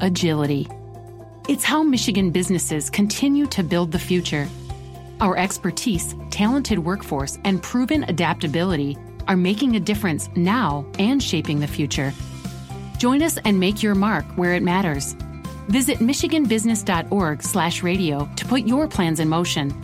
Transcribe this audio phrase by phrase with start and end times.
[0.00, 0.68] agility.
[1.48, 4.48] It's how Michigan businesses continue to build the future.
[5.20, 8.96] Our expertise, talented workforce, and proven adaptability
[9.28, 12.14] are making a difference now and shaping the future.
[12.98, 15.14] Join us and make your mark where it matters.
[15.68, 19.74] Visit michiganbusiness.org/radio to put your plans in motion.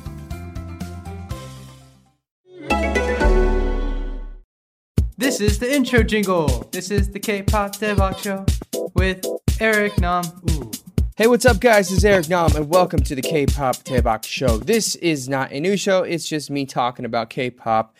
[5.22, 6.48] This is the intro jingle.
[6.72, 8.44] This is the K-pop Daebak show
[8.94, 9.24] with
[9.60, 10.24] Eric Nam.
[10.50, 10.68] Ooh.
[11.16, 11.90] Hey, what's up, guys?
[11.90, 14.56] This is Eric Nam, and welcome to the K-pop Daebak Show.
[14.58, 17.94] This is not a new show; it's just me talking about K-pop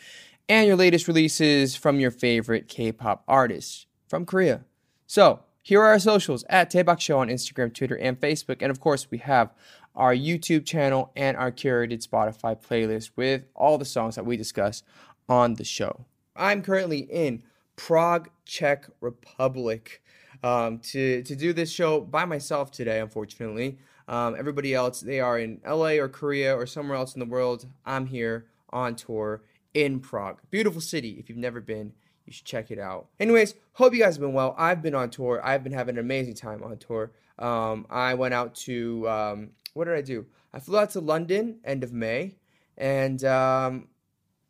[0.49, 4.65] and your latest releases from your favorite K-pop artists from Korea.
[5.07, 8.81] So, here are our socials at Daebak Show on Instagram, Twitter, and Facebook, and of
[8.81, 9.53] course, we have
[9.95, 14.83] our YouTube channel and our curated Spotify playlist with all the songs that we discuss
[15.29, 16.05] on the show.
[16.35, 17.43] I'm currently in
[17.75, 20.01] Prague, Czech Republic
[20.43, 22.99] um, to to do this show by myself today.
[22.99, 27.25] Unfortunately, um, everybody else they are in LA or Korea or somewhere else in the
[27.25, 27.65] world.
[27.85, 31.17] I'm here on tour in Prague, beautiful city.
[31.19, 31.93] If you've never been,
[32.25, 33.07] you should check it out.
[33.19, 34.55] Anyways, hope you guys have been well.
[34.57, 35.41] I've been on tour.
[35.43, 37.11] I've been having an amazing time on tour.
[37.39, 40.25] Um, I went out to um, what did I do?
[40.53, 42.35] I flew out to London end of May,
[42.77, 43.87] and um,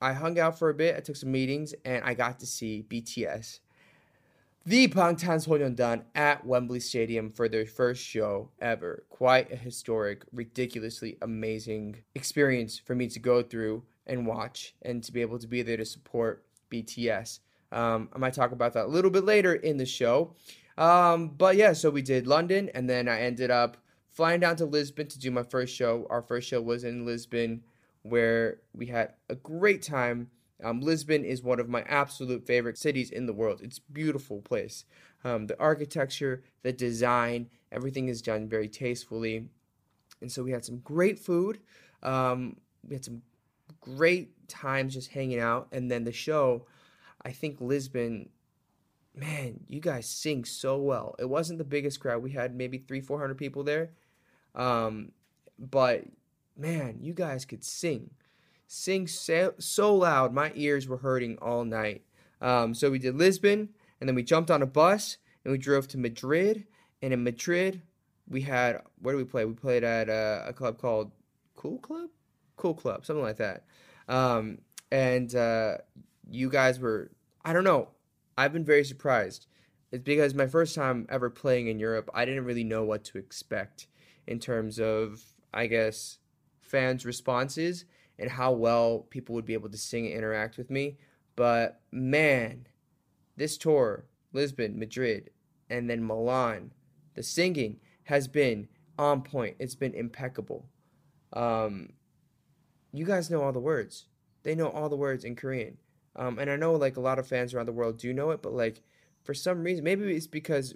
[0.03, 0.97] I hung out for a bit.
[0.97, 3.59] I took some meetings, and I got to see BTS,
[4.65, 9.05] the Bangtan Sonyeondan, at Wembley Stadium for their first show ever.
[9.09, 15.13] Quite a historic, ridiculously amazing experience for me to go through and watch, and to
[15.13, 17.39] be able to be there to support BTS.
[17.71, 20.35] Um, I might talk about that a little bit later in the show.
[20.77, 23.77] Um, but yeah, so we did London, and then I ended up
[24.09, 26.05] flying down to Lisbon to do my first show.
[26.09, 27.63] Our first show was in Lisbon
[28.03, 30.29] where we had a great time.
[30.63, 33.61] Um, Lisbon is one of my absolute favorite cities in the world.
[33.61, 34.85] It's beautiful place.
[35.23, 39.47] Um, the architecture, the design, everything is done very tastefully.
[40.21, 41.59] And so we had some great food.
[42.01, 43.21] Um, we had some
[43.81, 45.67] great times just hanging out.
[45.71, 46.65] And then the show,
[47.21, 48.29] I think Lisbon,
[49.15, 51.15] man, you guys sing so well.
[51.19, 52.21] It wasn't the biggest crowd.
[52.21, 53.91] We had maybe three, 400 people there.
[54.55, 55.11] Um,
[55.57, 56.03] but
[56.57, 58.11] man, you guys could sing.
[58.67, 62.03] Sing so, so loud, my ears were hurting all night.
[62.41, 63.69] Um, so we did Lisbon,
[63.99, 66.65] and then we jumped on a bus, and we drove to Madrid.
[67.01, 67.81] And in Madrid,
[68.27, 69.45] we had, where did we play?
[69.45, 71.11] We played at a, a club called
[71.55, 72.09] Cool Club?
[72.55, 73.65] Cool Club, something like that.
[74.07, 74.59] Um,
[74.91, 75.77] and uh,
[76.29, 77.11] you guys were,
[77.43, 77.89] I don't know,
[78.37, 79.47] I've been very surprised.
[79.91, 83.17] It's because my first time ever playing in Europe, I didn't really know what to
[83.17, 83.87] expect
[84.25, 85.21] in terms of,
[85.53, 86.17] I guess,
[86.73, 87.85] fans' responses
[88.17, 90.97] and how well people would be able to sing and interact with me.
[91.35, 92.65] But man,
[93.37, 95.29] this tour, Lisbon, Madrid,
[95.69, 96.71] and then Milan,
[97.13, 98.67] the singing has been
[98.97, 99.55] on point.
[99.59, 100.65] It's been impeccable.
[101.31, 101.93] Um,
[102.91, 104.07] you guys know all the words.
[104.41, 105.77] They know all the words in Korean.
[106.15, 108.41] Um, and I know like a lot of fans around the world do know it,
[108.41, 108.81] but like
[109.23, 110.73] for some reason, maybe it's because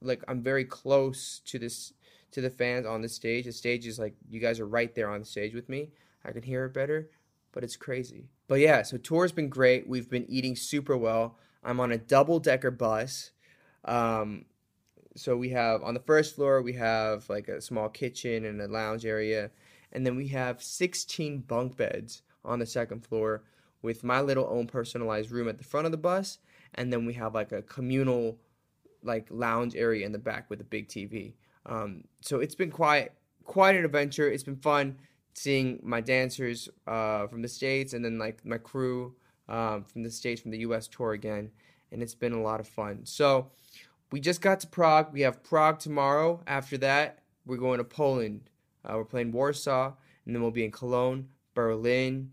[0.00, 1.92] like I'm very close to this
[2.32, 3.44] to the fans on the stage.
[3.44, 5.90] The stage is like you guys are right there on the stage with me.
[6.24, 7.10] I can hear it better,
[7.52, 8.28] but it's crazy.
[8.48, 9.88] But yeah, so tour's been great.
[9.88, 11.38] We've been eating super well.
[11.64, 13.30] I'm on a double decker bus.
[13.84, 14.44] Um,
[15.16, 18.68] so we have on the first floor we have like a small kitchen and a
[18.68, 19.50] lounge area,
[19.92, 23.42] and then we have 16 bunk beds on the second floor
[23.82, 26.38] with my little own personalized room at the front of the bus,
[26.74, 28.38] and then we have like a communal
[29.02, 31.34] like lounge area in the back with a big TV.
[31.66, 33.12] Um, so it's been quite
[33.44, 34.30] quite an adventure.
[34.30, 34.96] It's been fun
[35.34, 39.14] seeing my dancers uh, from the states and then like my crew
[39.48, 40.88] um, from the states from the U.S.
[40.88, 41.50] tour again,
[41.92, 43.00] and it's been a lot of fun.
[43.04, 43.50] So
[44.10, 45.12] we just got to Prague.
[45.12, 46.42] We have Prague tomorrow.
[46.46, 48.50] After that, we're going to Poland.
[48.84, 49.92] Uh, we're playing Warsaw,
[50.24, 52.30] and then we'll be in Cologne, Berlin,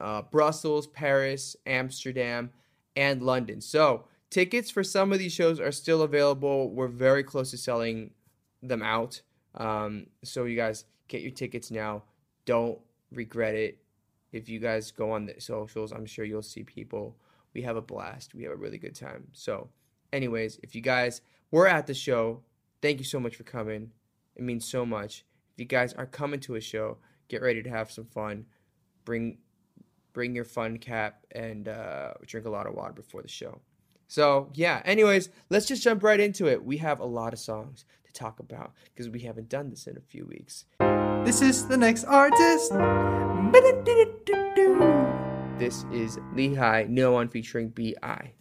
[0.00, 2.50] uh, Brussels, Paris, Amsterdam,
[2.96, 3.60] and London.
[3.60, 6.70] So tickets for some of these shows are still available.
[6.70, 8.10] We're very close to selling
[8.62, 9.20] them out.
[9.54, 12.04] Um, so you guys get your tickets now.
[12.44, 12.78] Don't
[13.12, 13.78] regret it.
[14.32, 17.16] If you guys go on the socials, I'm sure you'll see people.
[17.54, 18.34] we have a blast.
[18.34, 19.28] We have a really good time.
[19.32, 19.70] So,
[20.12, 22.42] anyways, if you guys were at the show,
[22.82, 23.90] thank you so much for coming.
[24.36, 25.24] It means so much.
[25.54, 26.98] If you guys are coming to a show,
[27.28, 28.44] get ready to have some fun.
[29.04, 29.38] Bring
[30.12, 33.60] bring your fun cap and uh, drink a lot of water before the show.
[34.08, 36.64] So, yeah, anyways, let's just jump right into it.
[36.64, 39.98] We have a lot of songs to talk about because we haven't done this in
[39.98, 40.64] a few weeks.
[41.24, 42.72] This is the next artist.
[45.58, 48.32] This is Lee Hi, no one featuring B.I.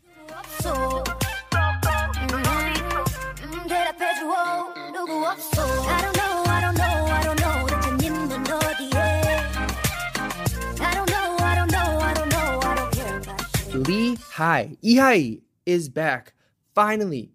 [13.73, 15.37] Lee Hi, Lehigh
[15.67, 16.33] is back.
[16.73, 17.33] Finally.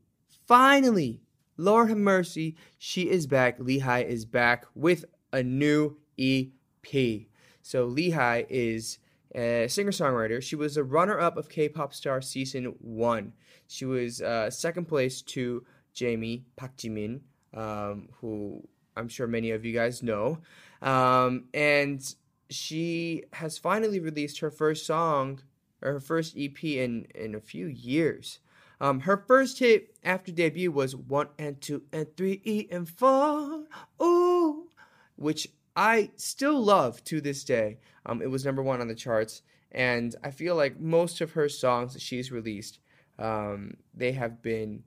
[0.48, 1.20] Finally.
[1.56, 2.56] Lord have mercy.
[2.78, 3.60] She is back.
[3.60, 7.26] Lee Hi is back with a new EP.
[7.62, 8.98] So Lee Hi is
[9.34, 10.42] a singer-songwriter.
[10.42, 13.34] She was a runner-up of K-pop Star season one.
[13.68, 15.64] She was uh, second place to
[15.94, 17.20] Jamie Park Jimin,
[17.54, 20.38] um, who I'm sure many of you guys know.
[20.80, 22.02] Um, and
[22.50, 25.40] she has finally released her first song,
[25.82, 28.38] or her first EP in in a few years.
[28.80, 33.64] Um, her first hit after debut was one and two and three E and four,
[34.02, 34.68] ooh,
[35.16, 37.78] which I still love to this day.
[38.04, 41.48] Um, it was number one on the charts, and I feel like most of her
[41.48, 42.80] songs that she's released,
[43.18, 44.82] um, they have been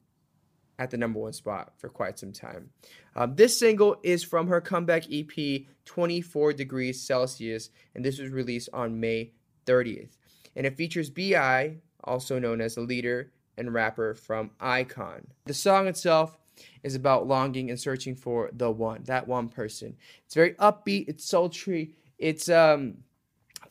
[0.77, 2.69] at the number one spot for quite some time.
[3.15, 8.69] Um, this single is from her comeback EP, 24 Degrees Celsius, and this was released
[8.73, 9.31] on May
[9.65, 10.17] 30th.
[10.55, 15.25] And it features B.I., also known as the leader and rapper from iKON.
[15.45, 16.37] The song itself
[16.83, 19.95] is about longing and searching for the one, that one person.
[20.25, 21.93] It's very upbeat, it's sultry.
[22.17, 22.99] It's um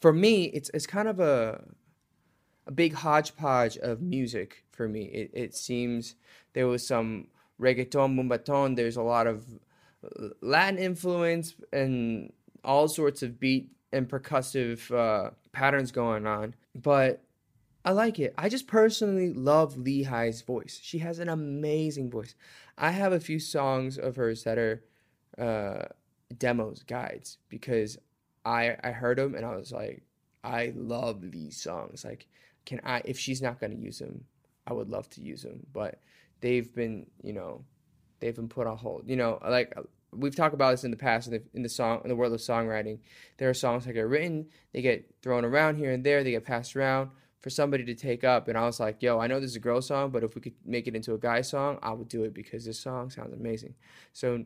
[0.01, 1.65] for me, it's it's kind of a
[2.67, 5.05] a big hodgepodge of music for me.
[5.05, 6.17] It it seems
[6.53, 7.29] there was some
[7.61, 9.45] reggaeton, moombahton, there's a lot of
[10.41, 12.33] Latin influence and
[12.63, 16.55] all sorts of beat and percussive uh, patterns going on.
[16.75, 17.23] But
[17.85, 18.35] I like it.
[18.39, 20.81] I just personally love Lee Hi's voice.
[20.83, 22.35] She has an amazing voice.
[22.79, 24.85] I have a few songs of hers that are
[25.39, 25.85] uh,
[26.37, 27.99] demos, guides, because
[28.45, 30.03] I I heard them and I was like,
[30.43, 32.05] I love these songs.
[32.05, 32.27] Like,
[32.65, 33.03] can I?
[33.05, 34.25] If she's not gonna use them,
[34.67, 35.67] I would love to use them.
[35.73, 36.01] But
[36.41, 37.65] they've been, you know,
[38.21, 39.09] they've been put on hold.
[39.09, 39.75] You know, like
[40.17, 42.33] we've talked about this in the past in the, in the song in the world
[42.33, 42.99] of songwriting.
[43.39, 46.45] There are songs that get written, they get thrown around here and there, they get
[46.45, 48.49] passed around for somebody to take up.
[48.49, 50.41] And I was like, yo, I know this is a girl song, but if we
[50.41, 53.35] could make it into a guy song, I would do it because this song sounds
[53.35, 53.75] amazing.
[54.13, 54.45] So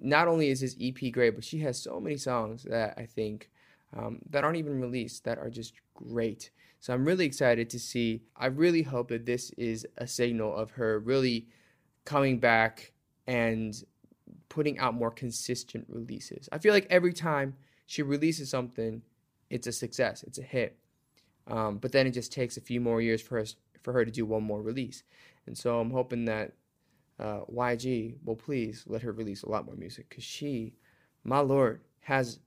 [0.00, 3.50] not only is this EP great, but she has so many songs that I think
[3.96, 6.50] um, that aren't even released that are just great.
[6.80, 8.22] So I'm really excited to see.
[8.36, 11.46] I really hope that this is a signal of her really
[12.06, 12.92] coming back
[13.26, 13.74] and
[14.50, 16.50] putting out more consistent releases.
[16.52, 17.54] I feel like every time
[17.86, 19.00] she releases something,
[19.48, 20.76] it's a success, it's a hit.
[21.46, 24.10] Um, but then it just takes a few more years for us for her to
[24.10, 25.02] do one more release.
[25.46, 26.52] And so I'm hoping that
[27.18, 30.74] uh, YG will please let her release a lot more music because she,
[31.24, 32.40] my lord, has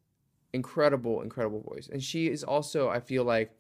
[0.53, 1.89] incredible, incredible voice.
[1.91, 3.51] And she is also, I feel like,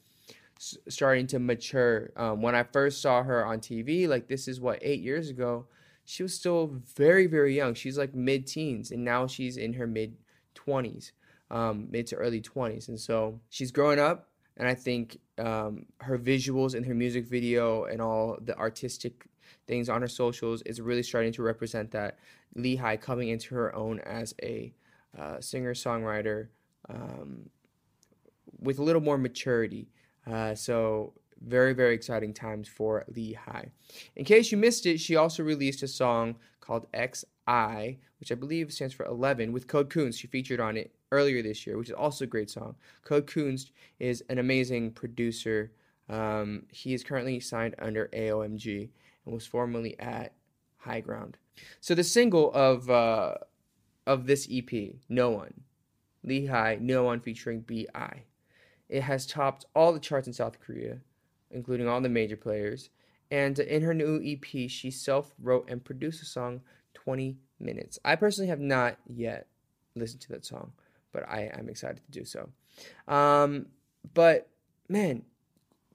[0.87, 2.11] starting to mature.
[2.15, 5.65] Um, when I first saw her on TV, like this is what eight years ago,
[6.05, 7.73] she was still very, very young.
[7.73, 10.15] She's like mid teens, and now she's in her mid
[10.55, 11.11] 20s,
[11.51, 12.89] um, mid to early 20s.
[12.89, 17.85] And so she's growing up, and I think um, her visuals and her music video
[17.85, 19.27] and all the artistic
[19.67, 22.17] things on her socials is really starting to represent that
[22.55, 24.73] Lee Hi coming into her own as a
[25.17, 26.47] uh, singer songwriter
[26.89, 27.49] um,
[28.59, 29.89] with a little more maturity.
[30.29, 31.13] Uh, so
[31.45, 33.71] very very exciting times for Lee Hi.
[34.15, 38.71] In case you missed it, she also released a song called XI, which I believe
[38.71, 40.19] stands for 11, with Code Kunst.
[40.19, 42.75] She featured on it earlier this year, which is also a great song.
[43.03, 45.71] Code Kunst is an amazing producer.
[46.09, 48.89] Um, he is currently signed under AOMG
[49.25, 50.33] and was formerly at
[50.77, 51.37] High Ground.
[51.81, 53.35] So the single of uh,
[54.07, 54.71] of this EP,
[55.09, 55.61] No One,
[56.23, 58.23] Lee Hi, No One featuring B.I.
[58.89, 60.99] It has topped all the charts in South Korea,
[61.53, 62.89] including all the major players.
[63.31, 66.61] And in her new EP, she self wrote and produced a song
[66.93, 67.99] 20 minutes.
[68.03, 69.47] I personally have not yet
[69.95, 70.73] listened to that song,
[71.11, 72.49] but I am excited to do so.
[73.07, 73.67] Um,
[74.13, 74.49] but
[74.89, 75.23] man,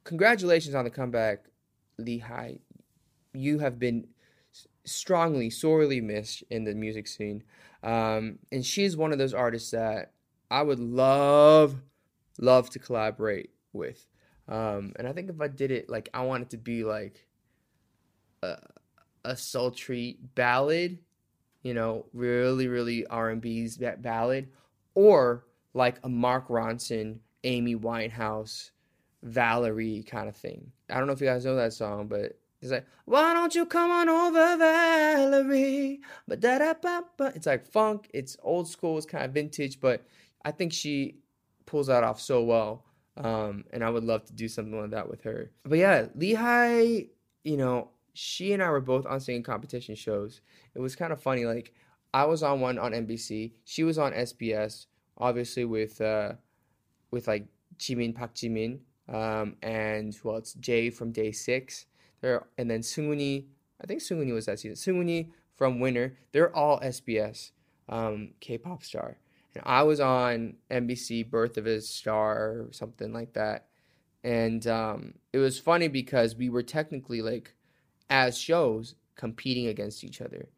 [0.04, 1.44] congratulations on the comeback,
[1.98, 2.58] Lee Hi.
[3.34, 4.08] You have been
[4.84, 7.42] strongly, sorely missed in the music scene.
[7.82, 10.12] Um, and she's one of those artists that
[10.50, 11.76] I would love,
[12.38, 14.08] love to collaborate with.
[14.48, 17.26] Um, and I think if I did it, like I want it to be like
[18.42, 18.56] a,
[19.24, 20.98] a sultry ballad,
[21.62, 24.48] you know, really, really R and B's ballad,
[24.94, 28.70] or like a Mark Ronson, Amy Winehouse,
[29.22, 30.72] Valerie kind of thing.
[30.88, 33.66] I don't know if you guys know that song, but it's like, why don't you
[33.66, 36.00] come on over, Valerie?
[36.26, 37.32] But da da ba ba.
[37.34, 38.08] It's like funk.
[38.14, 38.96] It's old school.
[38.96, 40.04] It's kind of vintage, but
[40.44, 41.18] I think she
[41.66, 42.84] pulls that off so well.
[43.18, 45.50] Um, and I would love to do something like that with her.
[45.64, 47.06] But yeah, Lee Hi,
[47.42, 50.40] you know, she and I were both on singing competition shows.
[50.74, 51.44] It was kind of funny.
[51.44, 51.74] Like
[52.14, 53.52] I was on one on MBC.
[53.64, 54.86] She was on SBS,
[55.18, 56.32] obviously with uh,
[57.10, 57.46] with like
[57.78, 61.86] Jimin Park Jimin, um, and well, it's Jay from Day Six.
[62.20, 63.46] There and then Sunguni.
[63.80, 64.94] I think Sunguni was that season.
[64.94, 66.18] Sunguni from Winner.
[66.32, 67.52] They're all SBS
[67.88, 69.18] um, K-pop star.
[69.64, 73.66] I was on MBC Birth of a Star or something like that.
[74.24, 77.54] And um, it was funny because we were technically like
[78.10, 80.48] as shows competing against each other.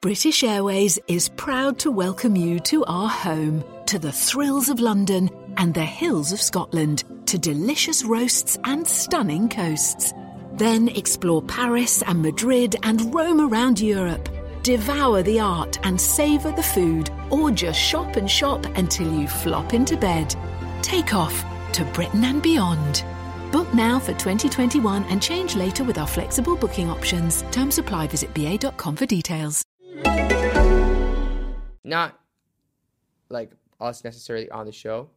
[0.00, 5.30] British Airways is proud to welcome you to our home, to the thrills of London
[5.58, 10.12] and the hills of Scotland, to delicious roasts and stunning coasts.
[10.54, 14.28] Then explore Paris and Madrid and roam around Europe.
[14.62, 19.74] Devour the art and savour the food, or just shop and shop until you flop
[19.74, 20.36] into bed.
[20.82, 23.02] Take off to Britain and beyond.
[23.50, 27.42] Book now for 2021 and change later with our flexible booking options.
[27.50, 28.06] Terms apply.
[28.06, 29.64] Visit ba.com for details.
[31.82, 32.16] Not
[33.30, 33.50] like
[33.80, 35.10] us necessarily on the show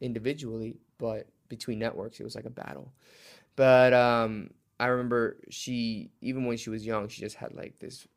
[0.00, 2.92] individually, but between networks, it was like a battle.
[3.54, 4.50] But um,
[4.80, 8.08] I remember she, even when she was young, she just had like this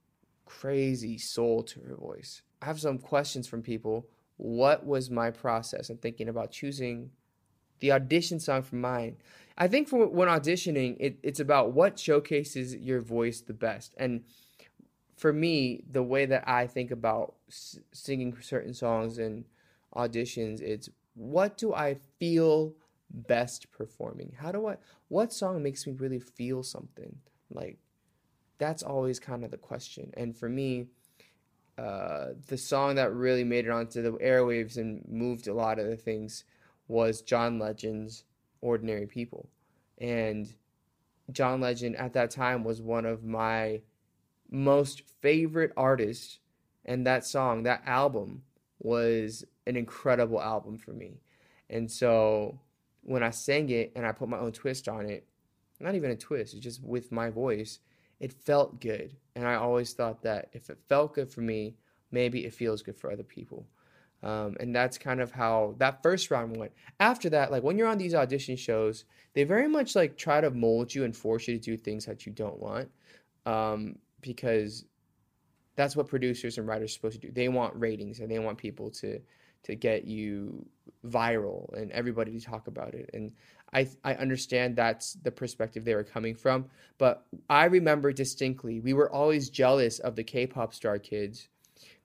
[0.48, 2.42] crazy soul to her voice.
[2.62, 4.08] I have some questions from people.
[4.38, 7.12] What was my process in thinking about choosing
[7.80, 9.18] the audition song for mine?
[9.58, 13.94] I think for when auditioning, it, it's about what showcases your voice the best.
[13.98, 14.24] And
[15.18, 19.46] for me, the way that I think about s- singing certain songs and
[19.96, 22.74] auditions, it's what do I feel
[23.10, 24.36] best performing?
[24.40, 24.78] How do I,
[25.08, 27.18] what song makes me really feel something?
[27.50, 27.80] Like,
[28.58, 30.12] that's always kind of the question.
[30.16, 30.88] And for me,
[31.78, 35.88] uh, the song that really made it onto the airwaves and moved a lot of
[35.88, 36.44] the things
[36.88, 38.24] was John Legend's
[38.62, 39.50] Ordinary People.
[40.00, 40.52] And
[41.32, 43.82] John Legend at that time was one of my
[44.50, 46.40] most favorite artists.
[46.86, 48.44] And that song, that album,
[48.80, 51.20] was an incredible album for me.
[51.70, 52.60] And so
[53.02, 55.28] when I sang it and I put my own twist on it,
[55.80, 57.80] not even a twist, it's just with my voice,
[58.20, 59.16] it felt good.
[59.36, 61.76] And I always thought that if it felt good for me,
[62.12, 63.68] maybe it feels good for other people.
[64.24, 66.72] Um, and that's kind of how that first round went.
[67.00, 70.50] After that, like when you're on these audition shows, they very much like try to
[70.50, 72.90] mold you and force you to do things that you don't want,
[73.46, 74.86] um, because
[75.76, 77.32] that's what producers and writers are supposed to do.
[77.32, 79.22] They want ratings and they want people to
[79.64, 80.66] to get you
[81.06, 83.10] viral and everybody to talk about it.
[83.14, 83.32] And
[83.74, 86.66] I I understand that's the perspective they were coming from,
[86.98, 91.50] but I remember distinctly we were always jealous of the K-pop star kids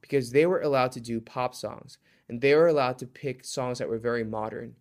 [0.00, 3.78] because they were allowed to do pop songs and they were allowed to pick songs
[3.78, 4.74] that were very modern.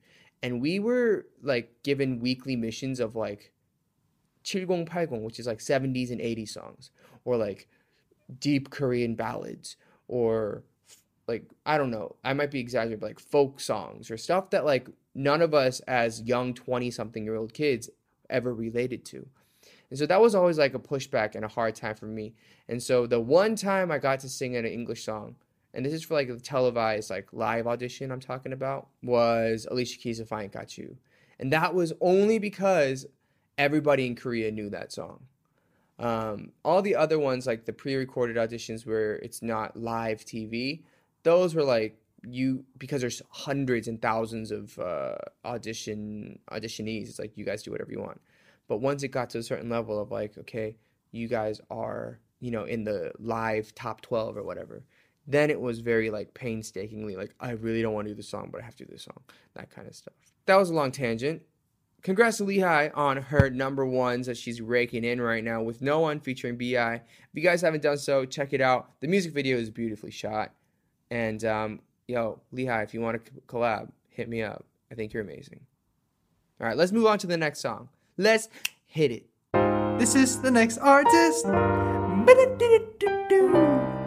[0.44, 3.52] And we were like given weekly missions of like
[4.44, 6.92] 7080, which is like 70s and 80s songs,
[7.26, 7.68] or like
[8.40, 9.76] deep Korean ballads,
[10.08, 10.64] or
[11.28, 14.66] like I don't know, I might be exaggerating, but like folk songs or stuff that
[14.66, 17.90] like none of us as young 20 something year old kids
[18.30, 19.28] ever related to.
[19.90, 22.34] And so that was always like a pushback and a hard time for me.
[22.70, 25.36] And so the one time I got to sing an English song,
[25.74, 30.00] and this is for like a televised like live audition I'm talking about, was Alicia
[30.00, 30.96] Keys' If I Ain't Got You.
[31.40, 33.06] And that was only because
[33.58, 35.22] everybody in Korea knew that song.
[36.00, 40.82] Um, all the other ones, like the pre-recorded auditions where it's not live TV,
[41.24, 47.10] those were like you because there's hundreds and thousands of uh, audition auditionees.
[47.10, 48.22] It's like you guys do whatever you want.
[48.68, 50.78] But once it got to a certain level of like, okay,
[51.12, 54.84] you guys are you know in the live top twelve or whatever,
[55.28, 58.50] then it was very like painstakingly like I really don't want to do the song,
[58.52, 59.22] but I have to do the song,
[59.56, 60.14] that kind of stuff.
[60.46, 61.44] That was a long tangent.
[62.02, 65.84] Congrats to Lee Hi on her number ones that she's raking in right now with
[65.84, 66.96] No One featuring B.I.
[66.96, 68.90] If you guys haven't done so, check it out.
[69.02, 70.52] The music video is beautifully shot.
[71.12, 74.66] And um, yo, Lee Hi, if you want to collab, hit me up.
[74.92, 75.60] I think you're amazing.
[76.60, 77.90] All right, let's move on to the next song.
[78.18, 78.50] Let's
[78.86, 79.26] hit it.
[80.00, 81.46] This is the next artist.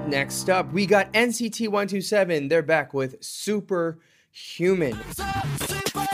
[0.09, 2.49] Next up, we got NCT 127.
[2.49, 4.99] They're back with Superhuman.
[5.13, 6.05] Super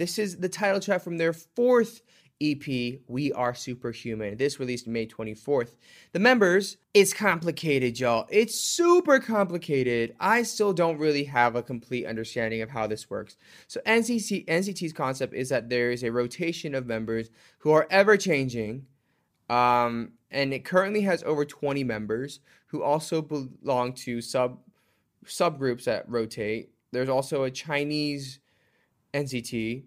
[0.00, 2.00] This is the title track from their fourth
[2.40, 2.66] EP,
[3.06, 4.38] We Are Superhuman.
[4.38, 5.76] This released May 24th.
[6.12, 8.26] The members, it's complicated, y'all.
[8.30, 10.16] It's super complicated.
[10.18, 13.36] I still don't really have a complete understanding of how this works.
[13.68, 17.28] So NCT, NCT's concept is that there is a rotation of members
[17.58, 18.86] who are ever changing.
[19.50, 24.60] Um, and it currently has over 20 members who also belong to sub
[25.26, 26.70] subgroups that rotate.
[26.90, 28.38] There's also a Chinese
[29.12, 29.84] NCT,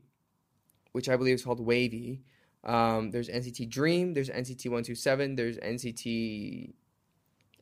[0.93, 2.21] which I believe is called WayV.
[2.63, 4.13] Um, there's NCT Dream.
[4.13, 5.35] There's NCT 127.
[5.35, 6.73] There's NCT,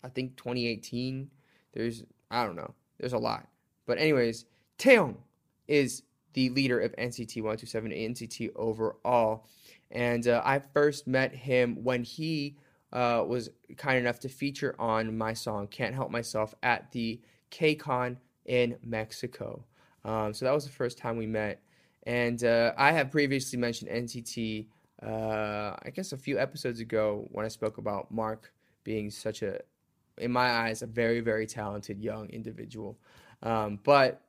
[0.04, 1.30] I think 2018.
[1.74, 2.74] There's I don't know.
[3.00, 3.48] There's a lot.
[3.86, 4.46] But anyways,
[4.78, 5.18] Taeyong
[5.68, 9.48] is the leader of NCT 127 NCT overall,
[9.90, 12.58] and uh, I first met him when he
[12.94, 17.20] uh, was kind enough to feature on my song "Can't Help Myself" at the
[17.52, 19.66] KCON in Mexico.
[20.04, 21.62] Um, so that was the first time we met.
[22.04, 24.68] And uh, I have previously mentioned NCT,
[25.04, 28.52] uh, I guess a few episodes ago when I spoke about Mark
[28.84, 29.60] being such a,
[30.18, 32.98] in my eyes, a very, very talented young individual.
[33.44, 34.22] Um, but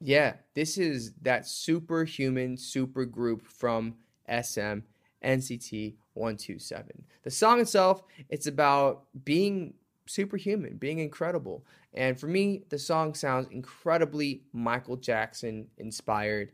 [0.00, 3.94] yeah, this is that superhuman super group from
[4.28, 4.80] SM,
[5.24, 7.04] NCT 127.
[7.22, 9.74] The song itself, it's about being
[10.06, 11.64] superhuman, being incredible.
[11.94, 16.52] And for me, the song sounds incredibly Michael Jackson inspired.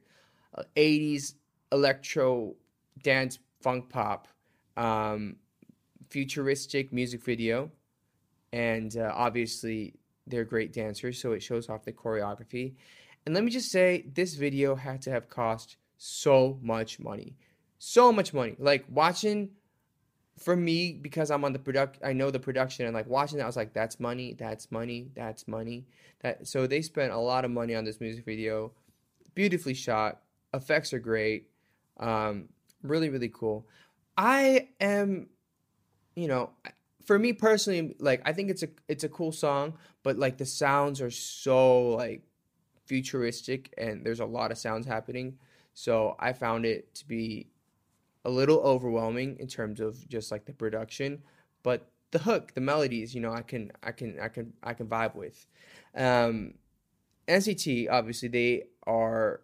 [0.55, 1.35] Uh, 80s
[1.73, 2.55] electro
[3.03, 4.29] dance funk pop,
[4.77, 5.37] um,
[6.11, 7.71] futuristic music video.
[8.53, 9.95] And uh, obviously,
[10.27, 12.75] they're great dancers, so it shows off the choreography.
[13.25, 17.37] And let me just say, this video had to have cost so much money.
[17.79, 18.57] So much money.
[18.59, 19.51] Like watching
[20.39, 23.45] for me because I'm on the product I know the production and like watching that
[23.45, 25.87] I was like that's money, that's money, that's money.
[26.21, 28.73] That so they spent a lot of money on this music video.
[29.35, 30.21] Beautifully shot.
[30.57, 31.49] Effects are great.
[31.99, 32.49] Um
[32.83, 33.67] really really cool.
[34.17, 35.29] I am
[36.15, 36.51] you know,
[37.05, 40.47] for me personally like I think it's a it's a cool song, but like the
[40.47, 42.23] sounds are so like
[42.87, 45.39] futuristic and there's a lot of sounds happening.
[45.75, 47.49] So I found it to be
[48.25, 51.23] a little overwhelming in terms of just like the production,
[51.63, 54.87] but the hook, the melodies, you know, I can I can I can I can
[54.87, 55.47] vibe with.
[55.95, 56.55] Um,
[57.29, 59.41] NCT obviously they are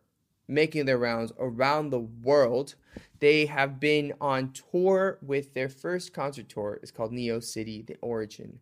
[0.48, 2.74] making their rounds around the world.
[3.20, 6.78] They have been on tour with their first concert tour.
[6.82, 8.60] It's called Neo City: The Origin,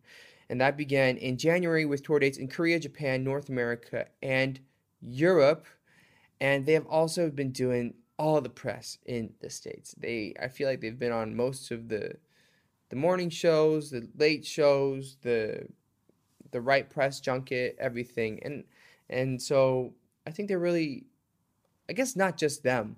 [0.49, 4.59] and that began in January with tour dates in Korea, Japan, North America, and
[5.01, 5.65] Europe.
[6.39, 9.95] And they have also been doing all the press in the states.
[9.97, 12.17] They I feel like they've been on most of the
[12.89, 15.67] the morning shows, the late shows, the
[16.51, 18.41] the right press junket, everything.
[18.43, 18.65] And
[19.09, 19.93] and so
[20.27, 21.05] I think they're really
[21.91, 22.95] I guess not just them.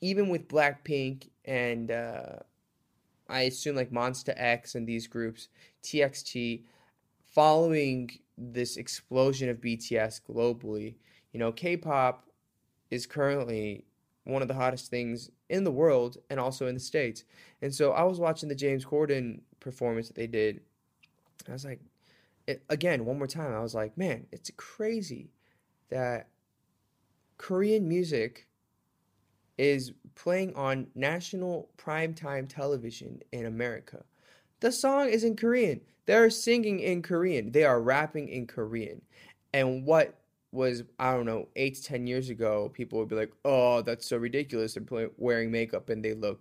[0.00, 2.40] Even with Blackpink and uh,
[3.28, 5.46] I assume like Monsta X and these groups,
[5.84, 6.64] TXT,
[7.30, 10.96] following this explosion of BTS globally,
[11.32, 12.28] you know, K-pop
[12.90, 13.84] is currently
[14.24, 17.22] one of the hottest things in the world and also in the states.
[17.60, 20.60] And so I was watching the James Corden performance that they did.
[21.48, 21.78] I was like,
[22.48, 25.30] it, again, one more time, I was like, man, it's crazy
[25.88, 26.26] that
[27.42, 28.46] Korean music
[29.58, 34.04] is playing on national primetime television in America.
[34.60, 35.80] The song is in Korean.
[36.06, 37.50] They're singing in Korean.
[37.50, 39.02] They are rapping in Korean.
[39.52, 40.20] And what
[40.52, 44.06] was I don't know eight to ten years ago, people would be like, "Oh, that's
[44.06, 46.40] so ridiculous." They're wearing makeup and they look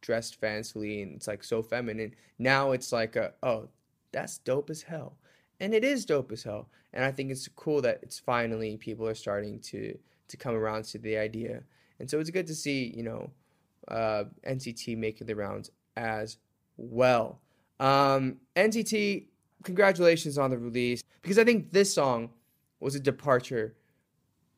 [0.00, 2.14] dressed fancily and it's like so feminine.
[2.38, 3.68] Now it's like, a, "Oh,
[4.12, 5.18] that's dope as hell,"
[5.60, 6.70] and it is dope as hell.
[6.94, 10.84] And I think it's cool that it's finally people are starting to to come around
[10.84, 11.62] to the idea.
[12.00, 13.30] And so it's good to see you know
[13.88, 16.38] uh, NCT making the rounds as
[16.76, 17.40] well.
[17.80, 19.26] Um, NCT,
[19.62, 22.30] congratulations on the release because I think this song
[22.80, 23.74] was a departure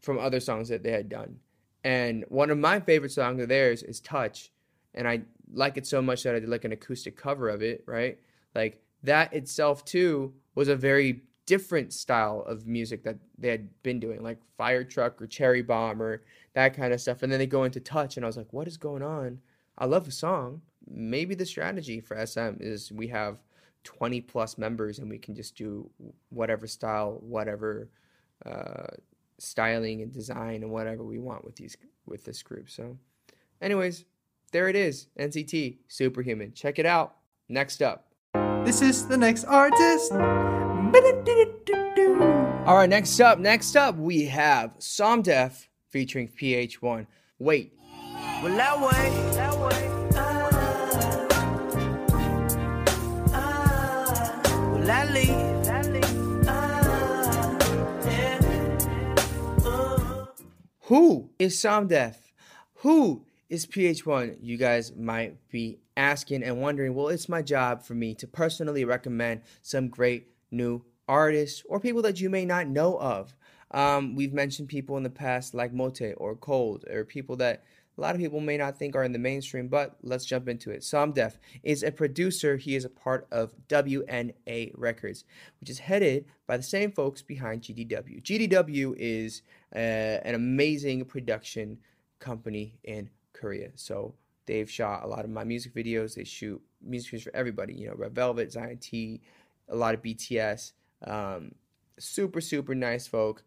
[0.00, 1.36] from other songs that they had done.
[1.84, 4.50] And one of my favorite songs of theirs is Touch.
[4.94, 7.84] And I like it so much that I did like an acoustic cover of it,
[7.86, 8.18] right?
[8.54, 14.00] Like that itself too was a very different style of music that they had been
[14.00, 16.22] doing, like Fire Truck or Cherry Bomb or
[16.54, 17.22] that kind of stuff.
[17.22, 19.40] And then they go into Touch and I was like, what is going on?
[19.78, 20.62] I love the song.
[20.88, 23.38] Maybe the strategy for SM is we have
[23.84, 25.88] 20 plus members and we can just do
[26.30, 27.88] whatever style, whatever
[28.44, 28.86] uh,
[29.38, 31.76] styling and design and whatever we want with these
[32.06, 32.68] with this group.
[32.68, 32.96] So,
[33.60, 34.04] anyways,
[34.52, 35.06] there it is.
[35.18, 36.52] NCT Superhuman.
[36.52, 37.16] Check it out.
[37.48, 38.09] Next up.
[38.64, 40.12] This is the next artist.
[40.12, 40.18] All
[42.76, 47.06] right, next up, next up, we have Sumdef featuring PH1.
[47.38, 47.72] Wait.
[48.42, 49.88] Well, that way, that way.
[54.54, 56.44] Well, that leave, that leave.
[58.06, 58.40] yeah.
[60.82, 62.16] Who is Sumdef?
[62.76, 64.36] Who is PH1?
[64.40, 66.94] You guys might be asking and wondering.
[66.94, 72.02] Well, it's my job for me to personally recommend some great new artists or people
[72.02, 73.34] that you may not know of.
[73.72, 77.62] Um, we've mentioned people in the past like Mote or Colde or people that
[77.98, 80.70] a lot of people may not think are in the mainstream, but let's jump into
[80.70, 80.80] it.
[80.80, 82.56] Sumdef is a producer.
[82.56, 85.24] He is a part of WNA Records,
[85.60, 88.22] which is headed by the same folks behind GDW.
[88.22, 89.42] GDW is
[89.74, 91.78] uh, an amazing production
[92.20, 93.70] company in Korea.
[93.74, 94.14] So
[94.50, 96.16] they've shot a lot of my music videos.
[96.16, 97.74] They shoot music videos for everybody.
[97.74, 99.20] You know, Red Velvet, Zion T,
[99.68, 100.72] a lot of BTS.
[101.06, 101.52] Um,
[101.98, 103.44] super, super nice folk,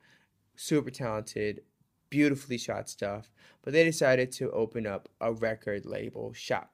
[0.55, 1.61] super talented,
[2.09, 3.29] beautifully shot stuff.
[3.63, 6.71] But they decided to open up a record label shop.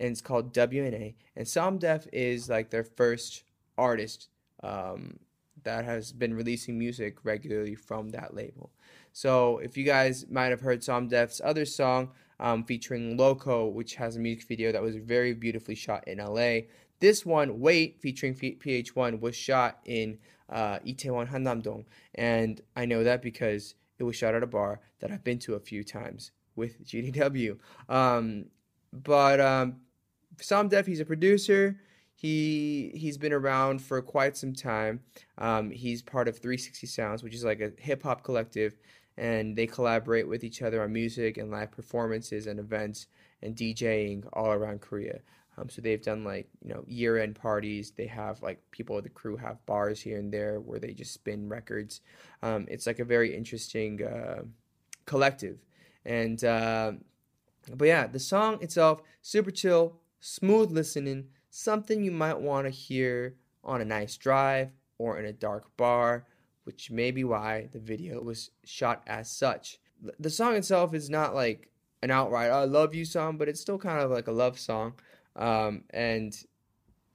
[0.00, 1.14] And it's called WNA.
[1.36, 3.44] And Psalm Sumdef is like their first
[3.78, 4.30] artist
[4.64, 5.20] um,
[5.62, 8.72] that has been releasing music regularly from that label.
[9.12, 12.10] So if you guys might have heard Psalm Sumdef's other song
[12.44, 16.66] um, featuring Loco, which has a music video that was very beautifully shot in LA.
[17.00, 20.18] This one, Wait, featuring PH1, was shot in
[20.50, 25.10] uh, Itaewon Hannamdong, and I know that because it was shot at a bar that
[25.10, 27.56] I've been to a few times with GDW.
[27.88, 28.46] Um,
[28.92, 29.76] but um,
[30.36, 31.80] Sumdef, he's a producer.
[32.14, 35.00] He he's been around for quite some time.
[35.38, 38.76] Um, he's part of 360 Sounds, which is like a hip hop collective,
[39.16, 43.06] and they collaborate with each other on music and live performances and events
[43.42, 45.20] and DJing all around Korea.
[45.56, 47.92] Um, so they've done like you know year end parties.
[47.92, 51.14] They have like people of the crew have bars here and there where they just
[51.14, 52.00] spin records.
[52.42, 54.42] Um, it's like a very interesting uh,
[55.06, 55.58] collective,
[56.04, 56.92] and uh,
[57.72, 63.36] but yeah, the song itself super chill, smooth listening, something you might want to hear
[63.62, 66.26] on a nice drive or in a dark bar,
[66.64, 69.78] which may be why the video was shot as such.
[70.18, 71.70] The song itself is not like
[72.02, 74.94] an outright "I love you" song, but it's still kind of like a love song.
[75.36, 76.34] Um, and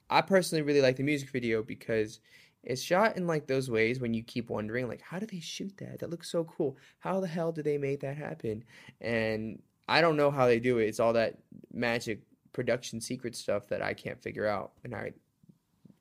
[0.08, 2.20] I personally really like the music video because
[2.62, 5.76] it's shot in like those ways when you keep wondering like how do they shoot
[5.78, 6.00] that?
[6.00, 6.76] That looks so cool.
[6.98, 8.64] How the hell did they make that happen?
[9.00, 10.86] And I don't know how they do it.
[10.86, 11.38] It's all that
[11.72, 15.12] magic production secret stuff that I can't figure out and I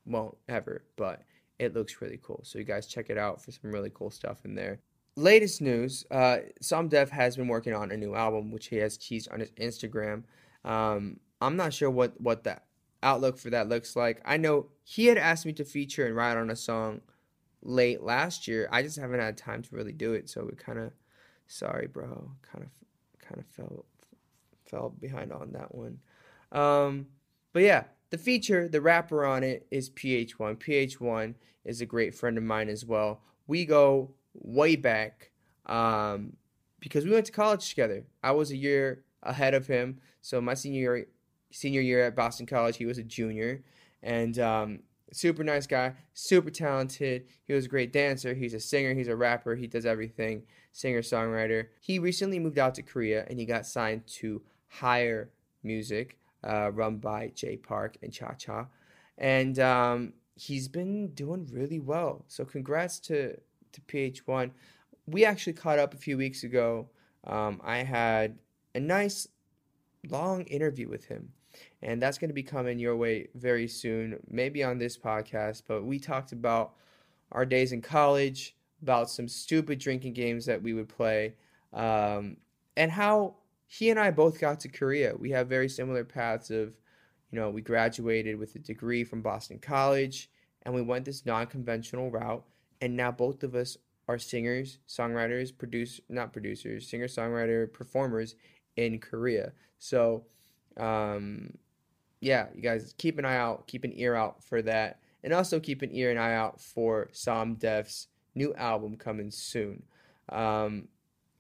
[0.06, 1.22] won't ever, but
[1.60, 2.42] it looks really cool.
[2.44, 4.80] So you guys check it out for some really cool stuff in there.
[5.16, 9.30] Latest news, uh, Sumdef has been working on a new album, which he has teased
[9.32, 10.24] on his Instagram.
[10.64, 12.60] Um, I'm not sure what what the
[13.04, 14.22] outlook for that looks like.
[14.26, 17.02] I know he had asked me to feature and write on a song
[17.62, 18.70] late last year.
[18.72, 20.94] I just haven't had time to really do it, so we kind of
[21.48, 22.32] sorry, bro.
[22.52, 22.72] Kind of
[23.20, 23.86] kind of fell
[24.66, 26.00] fell behind on that one.
[26.52, 27.08] Um,
[27.52, 30.58] but yeah, the feature, the rapper on it is PH1.
[30.58, 33.22] PH1 is a great friend of mine as well.
[33.48, 35.32] We go way back
[35.66, 36.34] um,
[36.80, 38.06] because we went to college together.
[38.24, 41.08] I was a year ahead of him, so my senior year,
[41.52, 43.64] senior year at Boston College, he was a junior,
[44.02, 44.80] and um,
[45.12, 47.26] super nice guy, super talented.
[47.46, 48.34] He was a great dancer.
[48.34, 48.94] He's a singer.
[48.94, 49.56] He's a rapper.
[49.56, 50.44] He does everything.
[50.72, 51.68] Singer songwriter.
[51.82, 55.32] He recently moved out to Korea and he got signed to Higher
[55.64, 58.68] Music, uh, run by Jay Park and Cha Cha,
[59.18, 62.26] and um, he's been doing really well.
[62.28, 63.36] So congrats to
[63.72, 64.52] to PH1.
[65.06, 66.90] We actually caught up a few weeks ago.
[67.26, 68.38] Um, I had
[68.74, 69.28] a nice
[70.08, 71.30] long interview with him.
[71.82, 75.64] And that's going to be coming your way very soon, maybe on this podcast.
[75.68, 76.74] But we talked about
[77.32, 81.36] our days in college, about some stupid drinking games that we would play,
[81.74, 82.38] um,
[82.78, 83.36] and how
[83.72, 85.16] he and I both got to Korea.
[85.16, 86.74] We have very similar paths of,
[87.32, 90.32] you know, we graduated with a degree from Boston College
[90.64, 92.44] and we went this non conventional route.
[92.82, 93.78] And now both of us
[94.08, 98.34] are singers, songwriters, produce not producers, singer, songwriter, performers
[98.76, 99.52] in Korea.
[99.78, 100.26] So,
[100.76, 101.54] um,
[102.22, 105.60] yeah, you guys keep an eye out, keep an ear out for that, and also
[105.60, 109.84] keep an ear and eye out for Sumdef's new album coming soon.
[110.30, 110.88] Um,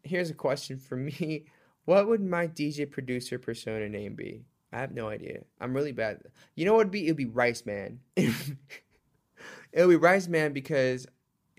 [0.04, 1.46] here's a question for me:
[1.89, 4.43] What would my DJ producer persona name be?
[4.71, 5.39] I have no idea.
[5.60, 6.21] I'm really bad.
[6.54, 7.06] You know what it'd be?
[7.06, 7.99] It'd be Rice Man.
[8.15, 11.08] It'll be Rice Man because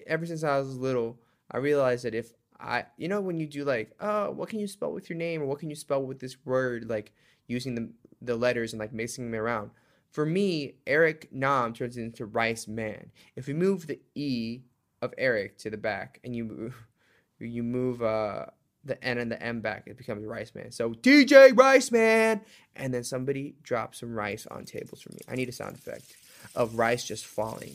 [0.06, 1.18] ever since I was little,
[1.50, 4.68] I realized that if I, you know, when you do like, oh, what can you
[4.68, 7.10] spell with your name or what can you spell with this word, like
[7.48, 7.90] using the
[8.22, 9.72] the letters and like mixing them around.
[10.12, 13.10] For me, Eric Nam turns into Rice Man.
[13.34, 14.60] If we move the E
[15.02, 16.86] of Eric to the back and you move,
[17.40, 18.46] you move uh
[18.84, 20.70] the N and the M back, it becomes Rice Man.
[20.70, 22.40] So DJ Rice Man,
[22.76, 25.20] and then somebody drops some rice on tables for me.
[25.28, 26.16] I need a sound effect
[26.54, 27.74] of rice just falling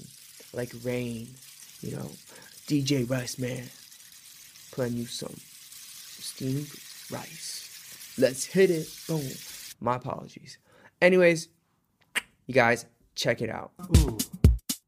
[0.54, 1.30] like rain.
[1.82, 2.12] You know,
[2.68, 3.70] DJ Rice Man,
[4.72, 6.70] playing you some steamed
[7.12, 8.16] rice.
[8.18, 8.88] Let's hit it.
[9.08, 9.22] Boom.
[9.80, 10.58] My apologies.
[11.02, 11.50] Anyways,
[12.48, 13.72] you guys check it out.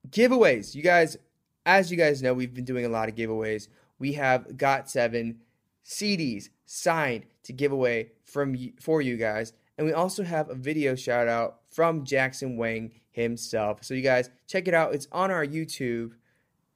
[0.10, 0.74] Giveaways.
[0.74, 1.18] You guys,
[1.66, 3.68] as you guys know, we've been doing a lot of giveaways.
[4.00, 5.40] We have got seven
[5.88, 10.96] CDs signed to give away from for you guys, and we also have a video
[10.96, 13.84] shout out from Jackson Wang himself.
[13.84, 14.94] So you guys check it out.
[14.94, 16.12] It's on our YouTube,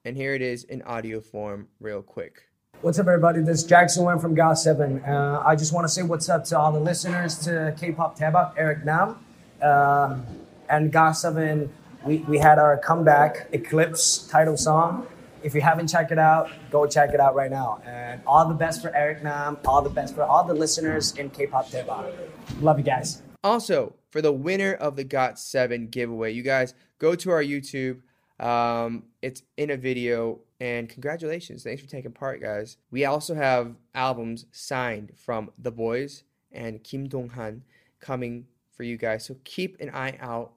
[0.05, 2.43] and here it is in audio form, real quick.
[2.79, 3.41] What's up, everybody?
[3.41, 5.07] This is Jackson Wang from GOT7.
[5.07, 8.53] Uh, I just want to say what's up to all the listeners to K-pop Daebak,
[8.57, 9.19] Eric Nam,
[9.61, 10.25] um,
[10.69, 11.69] and GOT7.
[12.05, 15.05] We, we had our comeback Eclipse title song.
[15.43, 17.81] If you haven't checked it out, go check it out right now.
[17.85, 21.29] And all the best for Eric Nam, all the best for all the listeners in
[21.29, 22.13] K-pop Daebak.
[22.61, 23.23] Love you guys.
[23.43, 28.01] Also, for the winner of the Got 7 giveaway, you guys go to our YouTube.
[28.39, 31.63] Um, it's in a video, and congratulations.
[31.63, 32.77] Thanks for taking part, guys.
[32.91, 37.63] We also have albums signed from The Boyz and Kim Dong Han
[37.99, 39.25] coming for you guys.
[39.25, 40.53] So keep an eye out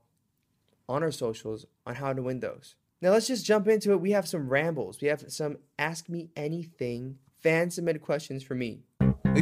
[0.88, 2.74] on our socials on how to win those.
[3.04, 4.00] Now, let's just jump into it.
[4.00, 8.80] We have some rambles, we have some Ask Me Anything fan submitted questions for me.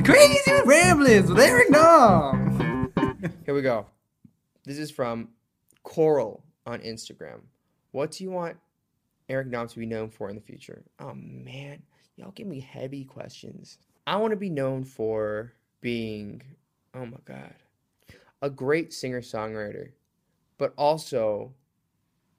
[0.04, 2.92] Crazy Ramblings with Eric Nam.
[3.46, 3.86] Here we go.
[4.64, 5.28] This is from
[5.84, 7.42] Coral on Instagram.
[7.92, 8.56] What do you want
[9.28, 10.82] Eric Nam to be known for in the future?
[10.98, 11.84] Oh man,
[12.16, 13.78] y'all give me heavy questions.
[14.08, 16.42] I want to be known for being,
[16.94, 17.54] oh my god,
[18.42, 19.92] a great singer songwriter,
[20.58, 21.54] but also,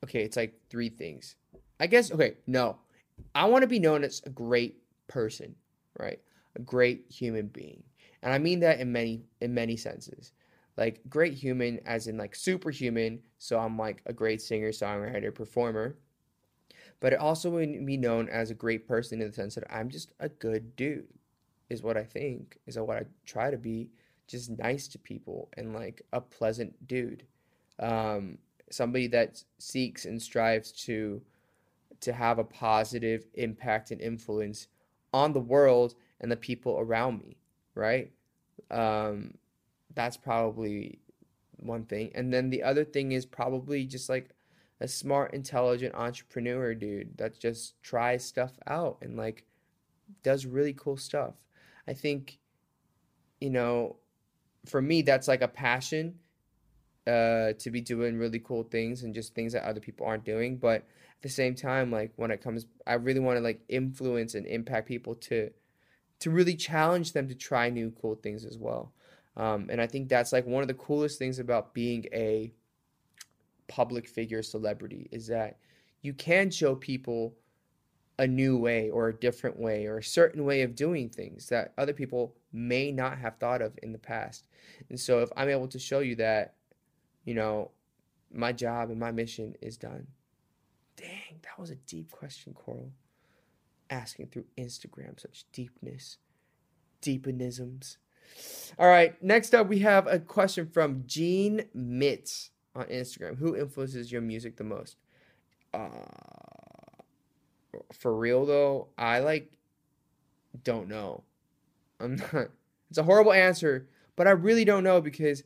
[0.03, 1.35] okay, it's like three things.
[1.79, 2.77] I guess, okay, no.
[3.35, 5.55] I want to be known as a great person,
[5.99, 6.19] right?
[6.55, 7.83] A great human being.
[8.21, 10.31] And I mean that in many in many senses
[10.77, 15.97] like great human as in like superhuman so i'm like a great singer songwriter performer
[16.99, 19.89] but it also would be known as a great person in the sense that i'm
[19.89, 21.07] just a good dude
[21.69, 23.89] is what i think is what i try to be
[24.27, 27.25] just nice to people and like a pleasant dude
[27.79, 28.37] um,
[28.71, 31.21] somebody that seeks and strives to
[31.99, 34.67] to have a positive impact and influence
[35.13, 37.37] on the world and the people around me
[37.75, 38.11] right
[38.71, 39.35] um,
[39.93, 40.99] that's probably
[41.57, 42.11] one thing.
[42.15, 44.29] And then the other thing is probably just like
[44.81, 49.45] a smart, intelligent entrepreneur dude that just tries stuff out and like
[50.23, 51.35] does really cool stuff.
[51.87, 52.39] I think,
[53.39, 53.97] you know,
[54.65, 56.15] for me, that's like a passion
[57.07, 60.57] uh, to be doing really cool things and just things that other people aren't doing.
[60.57, 64.35] But at the same time, like when it comes, I really want to like influence
[64.35, 65.49] and impact people to
[66.19, 68.93] to really challenge them to try new cool things as well.
[69.35, 72.53] Um, and I think that's like one of the coolest things about being a
[73.67, 75.57] public figure celebrity is that
[76.01, 77.35] you can show people
[78.19, 81.73] a new way or a different way or a certain way of doing things that
[81.77, 84.45] other people may not have thought of in the past.
[84.89, 86.53] And so if I'm able to show you that,
[87.23, 87.71] you know,
[88.31, 90.07] my job and my mission is done.
[90.95, 92.91] Dang, that was a deep question, Coral.
[93.89, 96.17] Asking through Instagram, such deepness,
[97.01, 97.97] deepenisms.
[98.79, 103.37] All right, next up we have a question from Gene Mitz on Instagram.
[103.37, 104.97] Who influences your music the most?
[105.73, 105.89] Uh,
[107.91, 109.51] for real though, I like
[110.63, 111.23] don't know.
[111.99, 112.49] I'm not.
[112.89, 115.43] It's a horrible answer, but I really don't know because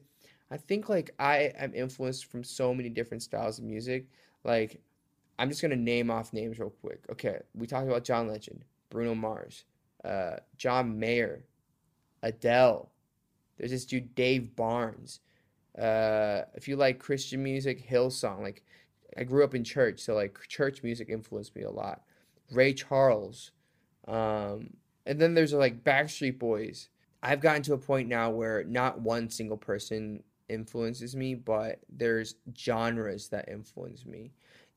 [0.50, 4.08] I think like I am influenced from so many different styles of music.
[4.44, 4.82] Like
[5.38, 7.04] I'm just gonna name off names real quick.
[7.12, 9.66] Okay, we talked about John Legend, Bruno Mars,
[10.06, 11.44] uh, John Mayer,
[12.24, 12.90] Adele.
[13.58, 15.20] There's this dude Dave Barnes.
[15.78, 18.42] Uh, if you like Christian music, Hillsong.
[18.42, 18.64] Like
[19.18, 22.04] I grew up in church, so like church music influenced me a lot.
[22.52, 23.52] Ray Charles,
[24.08, 24.70] um,
[25.06, 26.90] and then there's like Backstreet Boys.
[27.22, 32.36] I've gotten to a point now where not one single person influences me, but there's
[32.58, 34.32] genres that influence me.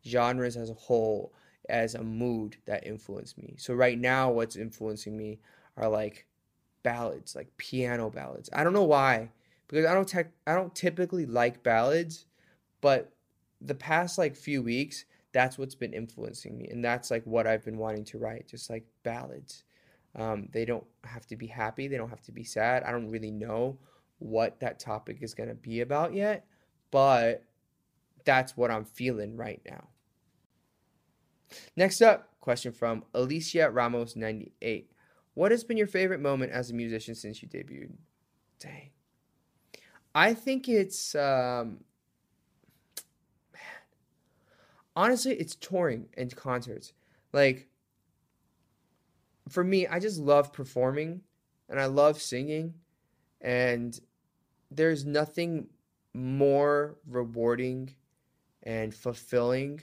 [0.06, 1.32] Genres as a whole,
[1.68, 3.54] as a mood that influence me.
[3.58, 5.38] So right now, what's influencing me
[5.76, 6.26] are like
[6.82, 8.50] ballads, like piano ballads.
[8.52, 9.30] I don't know why,
[9.68, 10.14] because I don't
[10.46, 12.26] I don't typically like ballads,
[12.80, 13.12] but
[13.60, 17.64] the past like few weeks, that's what's been influencing me, and that's like what I've
[17.64, 19.64] been wanting to write, just like ballads.
[20.16, 22.82] Um, they don't have to be happy, they don't have to be sad.
[22.82, 23.78] I don't really know
[24.20, 26.46] what that topic is gonna be about yet,
[26.90, 27.44] but
[28.24, 29.88] that's what I'm feeling right now.
[31.76, 34.90] Next up, question from Alicia Ramos 98.
[35.34, 37.92] What has been your favorite moment as a musician since you debuted?
[38.58, 38.90] Dang.
[40.14, 41.84] I think it's um
[43.52, 43.62] man.
[44.96, 46.92] Honestly, it's touring and concerts.
[47.32, 47.68] Like
[49.48, 51.22] for me, I just love performing
[51.68, 52.74] and I love singing
[53.40, 53.98] and
[54.70, 55.68] there's nothing
[56.14, 57.94] more rewarding
[58.62, 59.80] and fulfilling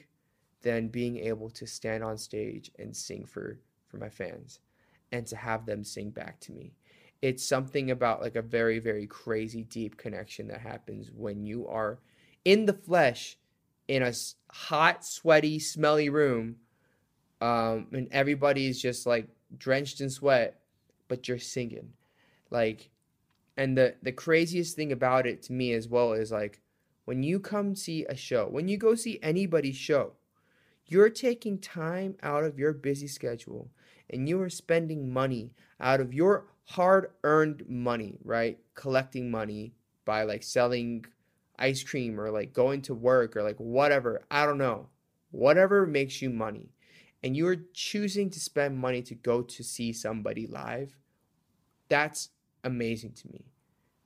[0.61, 4.59] than being able to stand on stage and sing for for my fans
[5.11, 6.73] and to have them sing back to me.
[7.21, 11.99] It's something about like a very very crazy deep connection that happens when you are
[12.45, 13.37] in the flesh
[13.87, 14.13] in a
[14.51, 16.57] hot sweaty smelly room
[17.39, 20.59] um and everybody's just like drenched in sweat
[21.07, 21.93] but you're singing.
[22.49, 22.89] Like
[23.57, 26.61] and the the craziest thing about it to me as well is like
[27.05, 30.13] when you come see a show when you go see anybody's show
[30.87, 33.69] you're taking time out of your busy schedule
[34.09, 38.59] and you are spending money out of your hard earned money, right?
[38.75, 39.73] Collecting money
[40.05, 41.05] by like selling
[41.59, 44.21] ice cream or like going to work or like whatever.
[44.31, 44.87] I don't know.
[45.31, 46.69] Whatever makes you money.
[47.23, 50.95] And you're choosing to spend money to go to see somebody live.
[51.89, 52.29] That's
[52.67, 53.45] amazing to me.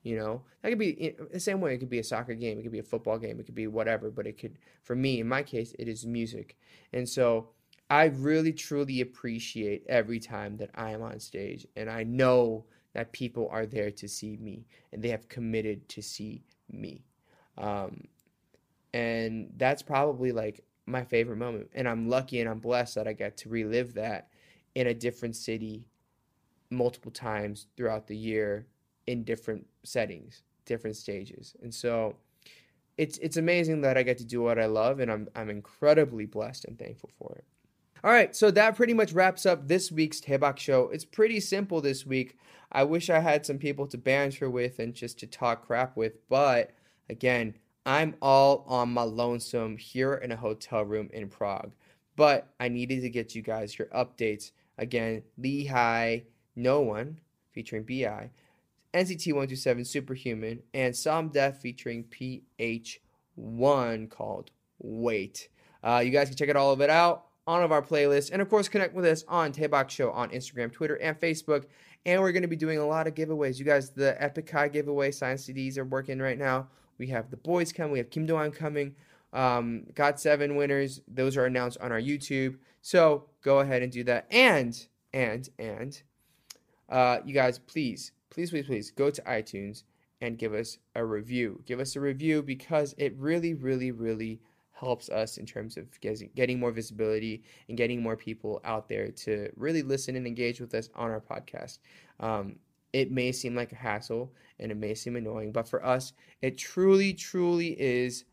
[0.03, 1.75] You know, that could be the same way.
[1.75, 3.67] It could be a soccer game, it could be a football game, it could be
[3.67, 4.09] whatever.
[4.09, 6.57] But it could, for me, in my case, it is music.
[6.91, 7.49] And so
[7.89, 13.11] I really truly appreciate every time that I am on stage and I know that
[13.11, 17.03] people are there to see me and they have committed to see me.
[17.57, 18.05] Um,
[18.93, 21.69] and that's probably like my favorite moment.
[21.73, 24.29] And I'm lucky and I'm blessed that I get to relive that
[24.73, 25.85] in a different city
[26.71, 28.65] multiple times throughout the year
[29.07, 31.55] in different settings, different stages.
[31.61, 32.15] And so
[32.97, 36.25] it's it's amazing that I get to do what I love and I'm I'm incredibly
[36.25, 37.45] blessed and thankful for it.
[38.03, 40.89] All right, so that pretty much wraps up this week's Daebak show.
[40.89, 42.35] It's pretty simple this week.
[42.71, 46.27] I wish I had some people to banter with and just to talk crap with,
[46.27, 46.71] but
[47.09, 47.53] again,
[47.85, 51.73] I'm all on my lonesome here in a hotel room in Prague.
[52.15, 54.51] But I needed to get you guys your updates.
[54.77, 56.23] Again, Lee Hi,
[56.55, 57.19] No One
[57.51, 58.29] featuring B.I,
[58.93, 65.49] NCT 127 Superhuman, and Sumdef featuring PH1 called Wait.
[65.83, 68.41] Uh, you guys can check it all of it out on of our playlist, and
[68.41, 71.65] of course, connect with us on Daebak Show on Instagram, Twitter, and Facebook.
[72.05, 73.59] And we're going to be doing a lot of giveaways.
[73.59, 76.67] You guys, the Epic High giveaway science CDs are working right now.
[76.97, 77.91] We have the Boyz coming.
[77.91, 78.95] We have Kim Do-an coming.
[79.33, 81.01] Um, got seven winners.
[81.07, 82.57] Those are announced on our YouTube.
[82.81, 84.27] So go ahead and do that.
[84.31, 86.01] And and and
[86.91, 89.83] uh, you guys, please, please, please, please go to iTunes
[90.19, 91.61] and give us a review.
[91.65, 94.39] Give us a review because it really, really, really
[94.73, 99.49] helps us in terms of getting, more visibility and getting more people out there to
[99.55, 101.79] really listen and engage with us on our podcast.
[102.19, 102.55] Um,
[102.91, 106.57] it may seem like a hassle and it may seem annoying, but for us, it
[106.57, 108.25] truly, truly is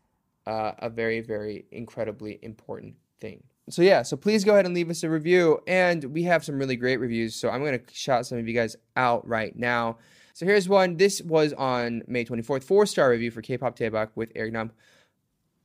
[0.47, 3.43] uh, a very, very incredibly important thing.
[3.69, 6.57] So yeah, so please go ahead and leave us a review, and we have some
[6.57, 7.35] really great reviews.
[7.35, 9.97] So I'm gonna shout some of you guys out right now.
[10.33, 10.97] So here's one.
[10.97, 14.71] This was on May 24th, four star review for K-pop Daebak with Eric Nam.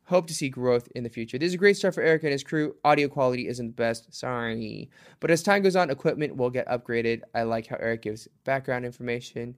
[0.07, 1.39] Hope to see growth in the future.
[1.39, 2.77] This is a great start for Eric and his crew.
[2.85, 4.91] Audio quality isn't the best, sorry.
[5.21, 7.23] But as time goes on, equipment will get upgraded.
[7.35, 9.57] I like how Eric gives background information,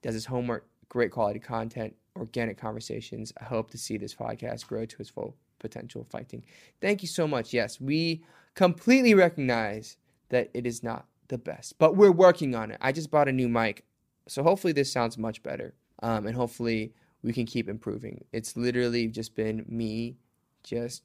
[0.00, 3.34] does his homework, great quality content, organic conversations.
[3.38, 6.44] I hope to see this podcast grow to its full potential fighting.
[6.82, 7.54] Thank you so much.
[7.54, 8.22] Yes, we
[8.54, 9.96] completely recognize
[10.28, 12.78] that it is not the best, but we're working on it.
[12.82, 13.84] I just bought a new mic,
[14.28, 15.74] so hopefully this sounds much better.
[16.02, 18.24] Um, and hopefully we can keep improving.
[18.32, 20.16] It's literally just been me
[20.64, 21.04] just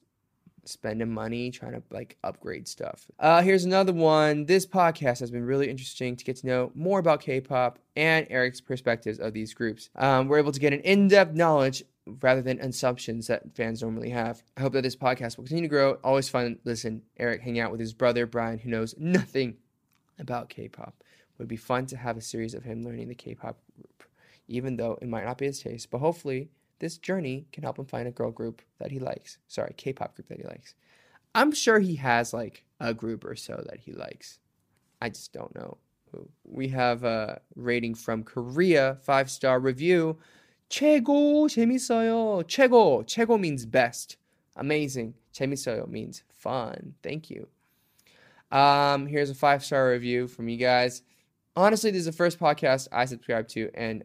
[0.65, 3.05] spending money trying to like upgrade stuff.
[3.19, 4.45] Uh, here's another one.
[4.45, 8.59] This podcast has been really interesting to get to know more about K-pop and Eric's
[8.59, 9.89] perspectives of these groups.
[9.95, 11.83] Um, we're able to get an in-depth knowledge
[12.21, 14.43] rather than assumptions that fans normally have.
[14.55, 15.93] I hope that this podcast will continue to grow.
[16.03, 16.59] Always fun.
[16.63, 19.57] Listen, Eric hang out with his brother Brian, who knows nothing
[20.19, 21.03] about K-pop.
[21.37, 24.03] Would be fun to have a series of him learning the K-pop group,
[24.47, 25.91] even though it might not be his taste.
[25.91, 26.49] But hopefully,
[26.79, 29.37] this journey can help him find a girl group that he likes.
[29.47, 30.73] Sorry, K-pop group that he likes.
[31.35, 34.39] I'm sure he has like a group or so that he likes.
[34.99, 35.77] I just don't know.
[36.43, 40.17] We have a rating from Korea, five star review.
[40.68, 42.44] 최고 재밌어요.
[42.46, 43.04] 최고.
[43.06, 44.16] 최고 means best.
[44.56, 45.14] Amazing.
[45.32, 46.94] 재밌어요 means fun.
[47.02, 47.48] Thank you.
[48.50, 51.02] Um, here's a five star review from you guys.
[51.56, 54.04] Honestly, this is the first podcast I subscribe to and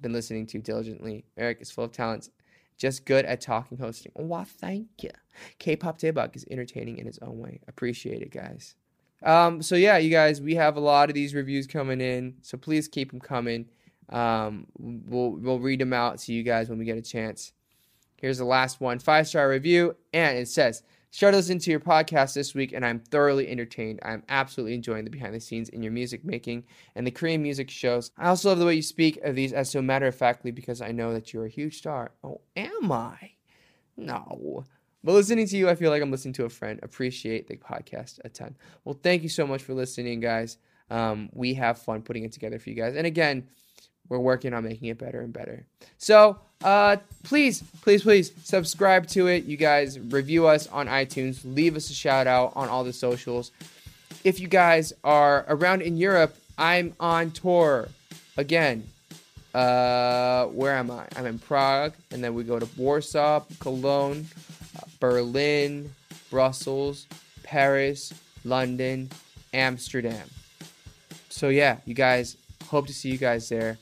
[0.00, 1.24] been listening to diligently.
[1.36, 2.30] Eric is full of talents,
[2.76, 4.12] just good at talking, hosting.
[4.14, 5.10] Wow, thank you.
[5.58, 7.60] K-pop Daebak is entertaining in its own way.
[7.66, 8.74] Appreciate it, guys.
[9.22, 12.58] Um, so yeah, you guys, we have a lot of these reviews coming in, so
[12.58, 13.66] please keep them coming.
[14.09, 17.53] Um, we'll we'll read them out to you guys when we get a chance.
[18.17, 22.33] Here's the last one, five star review, and it says, "Started listening to your podcast
[22.33, 23.99] this week, and I'm thoroughly entertained.
[24.03, 27.69] I'm absolutely enjoying the behind the scenes in your music making and the Korean music
[27.69, 28.11] shows.
[28.17, 30.81] I also love the way you speak of these as so matter of factly because
[30.81, 32.11] I know that you're a huge star.
[32.23, 33.31] Oh, am I?
[33.95, 34.65] No."
[35.01, 36.79] But listening to you, I feel like I'm listening to a friend.
[36.83, 38.57] Appreciate the podcast a ton.
[38.83, 40.57] Well, thank you so much for listening, guys.
[40.89, 42.95] Um, we have fun putting it together for you guys.
[42.95, 43.47] And again,
[44.09, 45.65] we're working on making it better and better.
[45.97, 49.45] So uh, please, please, please subscribe to it.
[49.45, 51.39] You guys review us on iTunes.
[51.43, 53.51] Leave us a shout out on all the socials.
[54.23, 57.87] If you guys are around in Europe, I'm on tour
[58.35, 58.83] again.
[59.53, 61.07] Uh, where am I?
[61.15, 64.27] I'm in Prague, and then we go to Warsaw, Cologne,
[64.99, 65.93] Berlin,
[66.29, 67.07] Brussels,
[67.43, 69.09] Paris, London,
[69.53, 70.29] Amsterdam.
[71.29, 73.77] So yeah, you guys hope to see you guys there.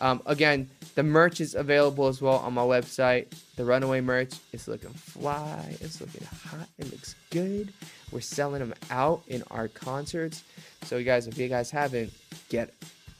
[0.00, 3.32] Um, again, the merch is available as well on my website.
[3.56, 5.76] The Runaway merch is looking fly.
[5.80, 6.68] It's looking hot.
[6.78, 7.72] It looks good.
[8.10, 10.42] We're selling them out in our concerts.
[10.84, 12.12] So you guys, if you guys haven't,
[12.48, 12.72] get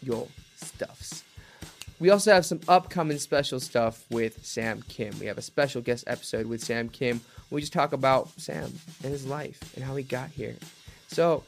[0.03, 0.27] your
[0.57, 1.23] stuffs.
[1.99, 5.19] We also have some upcoming special stuff with Sam Kim.
[5.21, 7.21] We have a special guest episode with Sam Kim.
[7.51, 8.73] We just talk about Sam
[9.05, 10.57] and his life and how he got here.
[11.09, 11.45] So,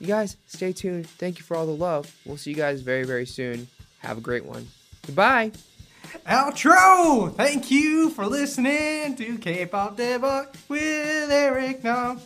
[0.00, 1.06] you guys, stay tuned.
[1.06, 2.10] Thank you for all the love.
[2.24, 3.68] We'll see you guys very, very soon.
[4.02, 4.68] Have a great one.
[5.06, 5.52] Goodbye.
[6.26, 7.34] Outro!
[7.34, 12.20] Thank you for listening to K-pop Daebak with Eric Nam.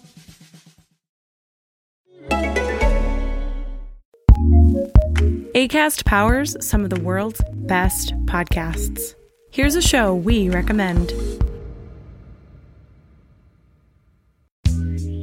[5.54, 9.14] ACAST powers some of the world's best podcasts.
[9.50, 11.12] Here's a show we recommend.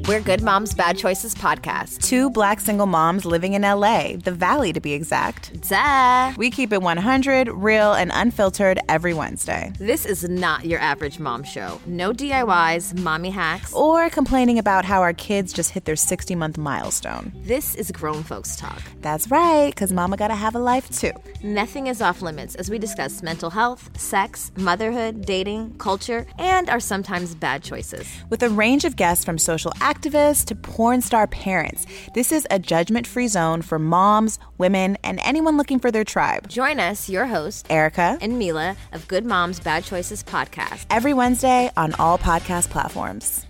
[0.06, 2.02] We're Good Moms Bad Choices podcast.
[2.02, 5.70] Two black single moms living in LA, the Valley to be exact.
[5.70, 6.34] Duh.
[6.36, 9.72] We keep it 100, real, and unfiltered every Wednesday.
[9.80, 11.80] This is not your average mom show.
[11.86, 13.72] No DIYs, mommy hacks.
[13.72, 17.32] Or complaining about how our kids just hit their 60 month milestone.
[17.38, 18.82] This is grown folks talk.
[19.00, 21.14] That's right, because mama gotta have a life too.
[21.44, 26.82] Nothing is off limits as we discuss mental health, sex, motherhood, dating, culture, and our
[26.82, 28.06] sometimes bad choices.
[28.30, 32.60] With a range of guests from social activists to porn star parents, this is a
[32.60, 36.48] judgment free zone for moms, women, and anyone looking for their tribe.
[36.50, 40.86] Join us, your host, Erica and Mila of Good Moms Bad Choices podcast.
[40.90, 43.46] every Wednesday on all podcast platforms.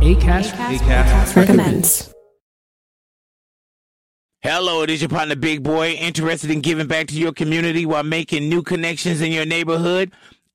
[0.00, 1.34] Acast.
[1.34, 2.12] Recommends.
[4.40, 8.04] Hello, it is your partner Big Boy, interested in giving back to your community while
[8.04, 10.12] making new connections in your neighborhood.